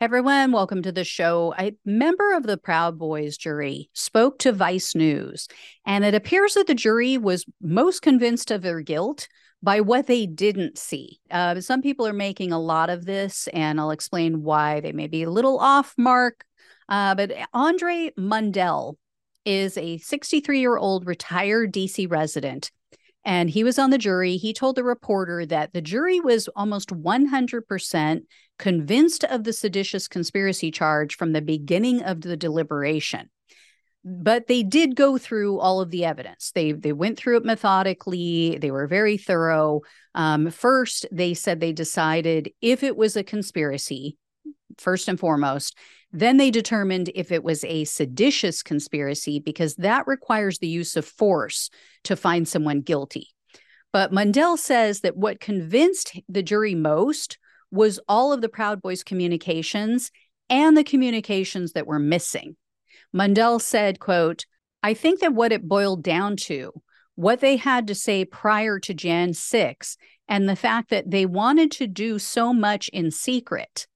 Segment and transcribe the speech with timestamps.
[0.00, 1.52] Everyone, welcome to the show.
[1.58, 5.48] A member of the Proud Boys jury spoke to Vice News,
[5.84, 9.26] and it appears that the jury was most convinced of their guilt
[9.60, 11.18] by what they didn't see.
[11.32, 15.08] Uh, some people are making a lot of this, and I'll explain why they may
[15.08, 16.44] be a little off mark.
[16.88, 18.98] Uh, but Andre Mundell
[19.44, 22.70] is a 63 year old retired DC resident
[23.28, 24.38] and he was on the jury.
[24.38, 28.20] He told the reporter that the jury was almost 100%
[28.58, 33.28] convinced of the seditious conspiracy charge from the beginning of the deliberation.
[34.02, 36.52] But they did go through all of the evidence.
[36.54, 38.56] They they went through it methodically.
[38.56, 39.82] They were very thorough.
[40.14, 44.16] Um, first, they said they decided if it was a conspiracy,
[44.78, 45.76] first and foremost,
[46.12, 51.04] then they determined if it was a seditious conspiracy because that requires the use of
[51.04, 51.70] force
[52.04, 53.28] to find someone guilty.
[53.92, 57.38] But Mundell says that what convinced the jury most
[57.70, 60.10] was all of the Proud Boys communications
[60.48, 62.56] and the communications that were missing.
[63.14, 64.46] Mundell said, quote,
[64.82, 66.72] I think that what it boiled down to,
[67.14, 69.96] what they had to say prior to Jan 6,
[70.28, 73.86] and the fact that they wanted to do so much in secret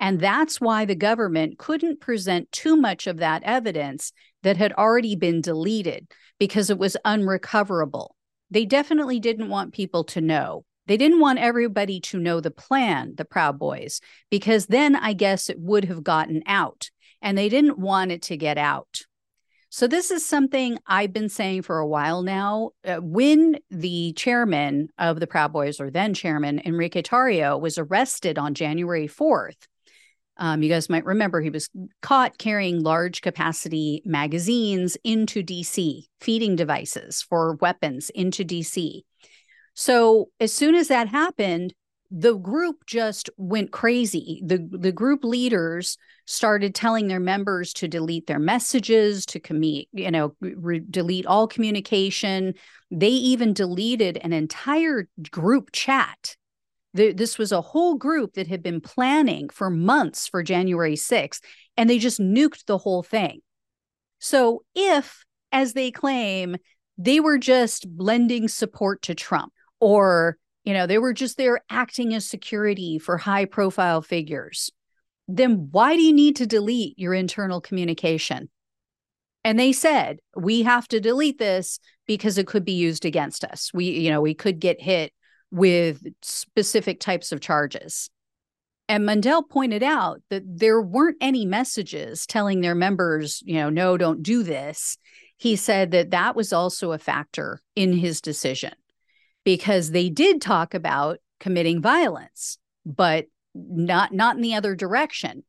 [0.00, 5.16] and that's why the government couldn't present too much of that evidence that had already
[5.16, 8.16] been deleted because it was unrecoverable.
[8.50, 10.64] They definitely didn't want people to know.
[10.86, 15.48] They didn't want everybody to know the plan, the Proud Boys, because then I guess
[15.48, 16.90] it would have gotten out
[17.22, 19.02] and they didn't want it to get out.
[19.74, 22.72] So, this is something I've been saying for a while now.
[22.84, 28.36] Uh, when the chairman of the Proud Boys, or then chairman, Enrique Tarrio, was arrested
[28.36, 29.56] on January 4th,
[30.36, 31.70] um, you guys might remember he was
[32.02, 39.00] caught carrying large capacity magazines into DC, feeding devices for weapons into DC.
[39.72, 41.72] So, as soon as that happened,
[42.14, 44.42] the group just went crazy.
[44.44, 45.96] The the group leaders
[46.26, 51.48] started telling their members to delete their messages, to commit, you know, re- delete all
[51.48, 52.52] communication.
[52.90, 56.36] They even deleted an entire group chat.
[56.92, 61.40] The, this was a whole group that had been planning for months for January 6th,
[61.78, 63.40] and they just nuked the whole thing.
[64.18, 66.56] So, if, as they claim,
[66.98, 72.14] they were just lending support to Trump or you know, they were just there acting
[72.14, 74.70] as security for high profile figures.
[75.28, 78.48] Then why do you need to delete your internal communication?
[79.44, 83.70] And they said, we have to delete this because it could be used against us.
[83.74, 85.12] We, you know, we could get hit
[85.50, 88.08] with specific types of charges.
[88.88, 93.96] And Mundell pointed out that there weren't any messages telling their members, you know, no,
[93.96, 94.96] don't do this.
[95.38, 98.72] He said that that was also a factor in his decision
[99.44, 105.44] because they did talk about committing violence, but not not in the other direction.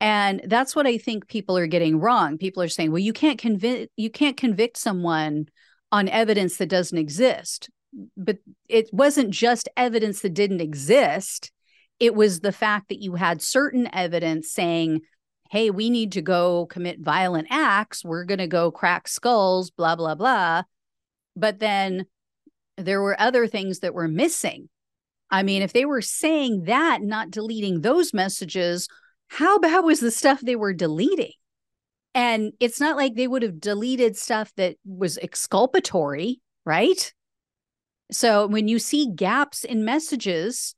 [0.00, 2.36] And that's what I think people are getting wrong.
[2.36, 5.46] People are saying, "Well, you can't convict you can't convict someone
[5.92, 7.70] on evidence that doesn't exist."
[8.16, 8.38] But
[8.68, 11.52] it wasn't just evidence that didn't exist.
[12.00, 15.02] It was the fact that you had certain evidence saying,
[15.50, 18.04] "Hey, we need to go commit violent acts.
[18.04, 20.64] We're going to go crack skulls, blah blah blah."
[21.36, 22.06] But then
[22.82, 24.68] there were other things that were missing.
[25.30, 28.88] I mean, if they were saying that, not deleting those messages,
[29.28, 31.32] how bad was the stuff they were deleting?
[32.14, 37.12] And it's not like they would have deleted stuff that was exculpatory, right?
[38.10, 40.74] So when you see gaps in messages,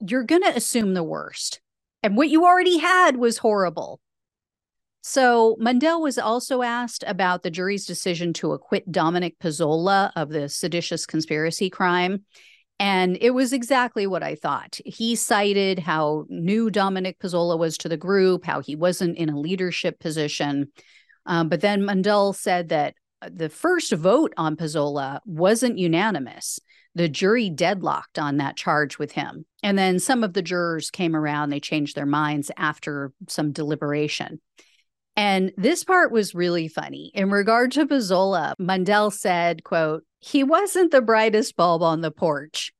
[0.00, 1.60] you're going to assume the worst.
[2.02, 4.00] And what you already had was horrible.
[5.06, 10.48] So Mundell was also asked about the jury's decision to acquit Dominic Pezzola of the
[10.48, 12.24] seditious conspiracy crime.
[12.80, 14.80] And it was exactly what I thought.
[14.86, 19.38] He cited how new Dominic Pezzola was to the group, how he wasn't in a
[19.38, 20.72] leadership position.
[21.26, 22.94] Um, but then Mundell said that
[23.30, 26.58] the first vote on Pezzola wasn't unanimous.
[26.94, 29.44] The jury deadlocked on that charge with him.
[29.62, 34.40] And then some of the jurors came around, they changed their minds after some deliberation.
[35.16, 37.12] And this part was really funny.
[37.14, 42.72] In regard to Pezzola, Mundell said, quote, he wasn't the brightest bulb on the porch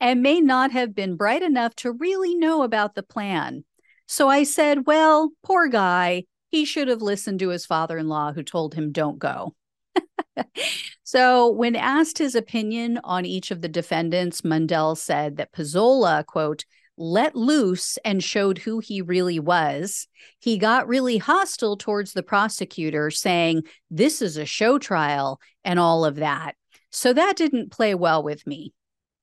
[0.00, 3.64] and may not have been bright enough to really know about the plan.
[4.06, 6.24] So I said, well, poor guy.
[6.50, 9.54] He should have listened to his father in law who told him, don't go.
[11.02, 16.64] so, when asked his opinion on each of the defendants, Mundell said that Pezzola, quote,
[16.96, 20.06] let loose and showed who he really was.
[20.38, 26.04] He got really hostile towards the prosecutor, saying, This is a show trial and all
[26.04, 26.54] of that.
[26.90, 28.72] So that didn't play well with me.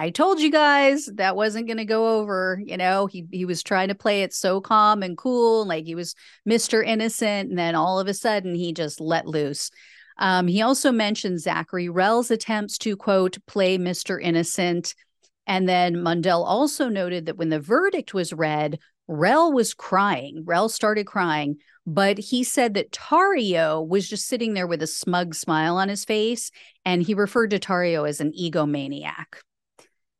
[0.00, 2.62] I told you guys that wasn't going to go over.
[2.64, 5.96] You know, he he was trying to play it so calm and cool, like he
[5.96, 6.14] was
[6.48, 6.86] Mr.
[6.86, 9.70] Innocent, and then all of a sudden he just let loose.
[10.18, 14.22] Um, he also mentioned Zachary Rehl's attempts to quote play Mr.
[14.22, 14.94] Innocent,
[15.48, 18.78] and then Mundell also noted that when the verdict was read,
[19.08, 20.44] Rehl was crying.
[20.44, 21.56] Rehl started crying,
[21.86, 26.04] but he said that Tarrio was just sitting there with a smug smile on his
[26.04, 26.50] face,
[26.84, 29.40] and he referred to Tarrio as an egomaniac.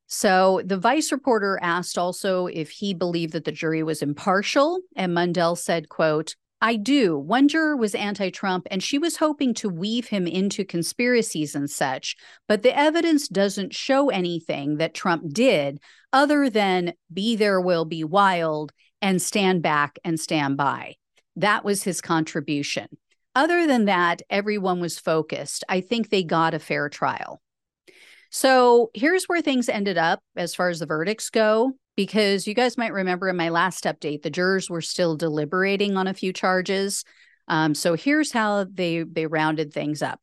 [0.07, 5.13] So the vice reporter asked also if he believed that the jury was impartial, and
[5.15, 7.17] Mundell said, quote, I do.
[7.17, 11.71] One juror was anti Trump, and she was hoping to weave him into conspiracies and
[11.71, 12.17] such.
[12.49, 15.79] But the evidence doesn't show anything that Trump did
[16.13, 20.97] other than be there will be wild and stand back and stand by.
[21.37, 22.89] That was his contribution.
[23.37, 25.63] Other than that, everyone was focused.
[25.69, 27.41] I think they got a fair trial.
[28.31, 32.79] So here's where things ended up as far as the verdicts go, because you guys
[32.79, 37.05] might remember in my last update, the jurors were still deliberating on a few charges.
[37.49, 40.21] Um, so here's how they they rounded things up.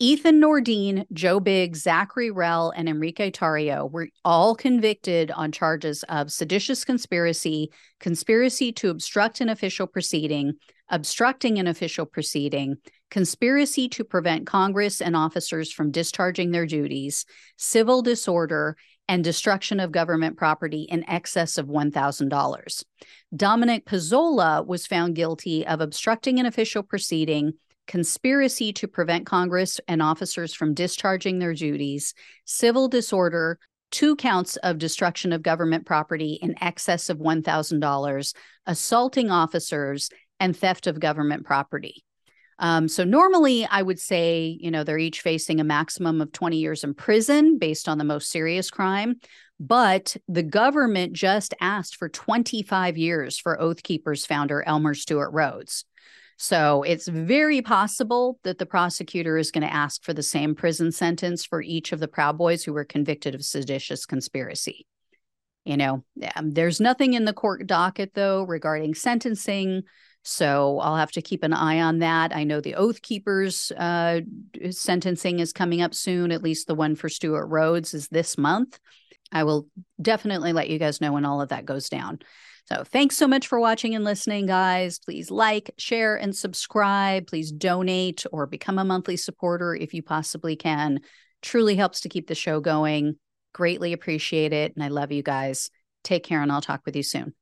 [0.00, 6.32] Ethan Nordean, Joe Biggs, Zachary Rehl, and Enrique Tarrio were all convicted on charges of
[6.32, 7.70] seditious conspiracy,
[8.00, 10.54] conspiracy to obstruct an official proceeding,
[10.88, 12.78] obstructing an official proceeding,
[13.12, 17.26] conspiracy to prevent Congress and officers from discharging their duties,
[17.56, 18.76] civil disorder,
[19.12, 22.84] and destruction of government property in excess of $1,000.
[23.36, 27.52] Dominic Pezzola was found guilty of obstructing an official proceeding,
[27.86, 32.14] conspiracy to prevent Congress and officers from discharging their duties,
[32.46, 33.58] civil disorder,
[33.90, 38.34] two counts of destruction of government property in excess of $1,000,
[38.64, 40.08] assaulting officers,
[40.40, 42.02] and theft of government property.
[42.58, 46.56] Um, so normally I would say, you know, they're each facing a maximum of 20
[46.56, 49.16] years in prison based on the most serious crime.
[49.58, 55.84] But the government just asked for 25 years for Oath Keepers founder Elmer Stewart Rhodes.
[56.36, 60.90] So it's very possible that the prosecutor is going to ask for the same prison
[60.90, 64.84] sentence for each of the Proud Boys who were convicted of seditious conspiracy.
[65.64, 66.04] You know,
[66.34, 69.82] um, there's nothing in the court docket, though, regarding sentencing.
[70.22, 72.34] So I'll have to keep an eye on that.
[72.34, 74.20] I know the Oath Keepers uh,
[74.70, 76.30] sentencing is coming up soon.
[76.30, 78.78] At least the one for Stewart Rhodes is this month.
[79.32, 79.66] I will
[80.00, 82.20] definitely let you guys know when all of that goes down.
[82.66, 85.00] So thanks so much for watching and listening, guys.
[85.00, 87.26] Please like, share, and subscribe.
[87.26, 91.00] Please donate or become a monthly supporter if you possibly can.
[91.40, 93.16] Truly helps to keep the show going.
[93.52, 94.72] Greatly appreciate it.
[94.76, 95.70] And I love you guys.
[96.04, 97.34] Take care, and I'll talk with you soon.